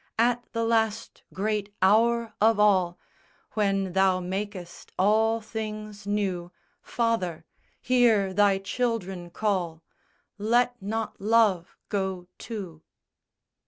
[0.17, 2.97] At the last great hour of all,
[3.51, 7.45] When thou makest all things new, Father,
[7.79, 9.83] hear Thy children call,
[10.39, 12.81] Let not love go, too.